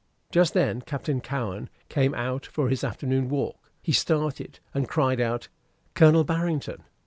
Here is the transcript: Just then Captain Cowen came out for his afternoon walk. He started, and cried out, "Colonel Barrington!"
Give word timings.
Just 0.31 0.55
then 0.55 0.81
Captain 0.81 1.21
Cowen 1.21 1.69
came 1.87 2.15
out 2.15 2.43
for 2.47 2.69
his 2.69 2.83
afternoon 2.83 3.29
walk. 3.29 3.69
He 3.83 3.91
started, 3.91 4.59
and 4.73 4.89
cried 4.89 5.21
out, 5.21 5.47
"Colonel 5.93 6.23
Barrington!" 6.23 6.81